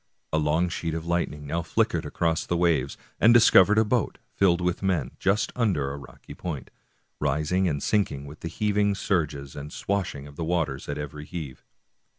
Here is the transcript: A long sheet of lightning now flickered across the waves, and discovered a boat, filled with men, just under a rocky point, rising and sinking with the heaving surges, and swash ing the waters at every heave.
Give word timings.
A 0.33 0.39
long 0.39 0.67
sheet 0.67 0.95
of 0.95 1.05
lightning 1.05 1.45
now 1.45 1.61
flickered 1.61 2.07
across 2.07 2.43
the 2.43 2.57
waves, 2.57 2.97
and 3.19 3.31
discovered 3.35 3.77
a 3.77 3.85
boat, 3.85 4.17
filled 4.33 4.59
with 4.59 4.81
men, 4.81 5.11
just 5.19 5.51
under 5.55 5.91
a 5.91 5.97
rocky 5.97 6.33
point, 6.33 6.71
rising 7.19 7.67
and 7.67 7.83
sinking 7.83 8.25
with 8.25 8.39
the 8.39 8.47
heaving 8.49 8.95
surges, 8.95 9.55
and 9.55 9.71
swash 9.71 10.15
ing 10.15 10.25
the 10.33 10.43
waters 10.43 10.89
at 10.89 10.97
every 10.97 11.25
heave. 11.25 11.63